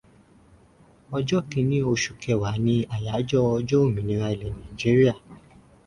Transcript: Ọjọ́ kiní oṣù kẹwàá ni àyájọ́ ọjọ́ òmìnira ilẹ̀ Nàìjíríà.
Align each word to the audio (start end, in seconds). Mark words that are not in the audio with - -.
Ọjọ́ 1.17 1.39
kiní 1.49 1.77
oṣù 1.91 2.11
kẹwàá 2.21 2.55
ni 2.65 2.75
àyájọ́ 2.95 3.41
ọjọ́ 3.57 3.79
òmìnira 3.85 4.27
ilẹ̀ 4.33 4.51
Nàìjíríà. 4.59 5.13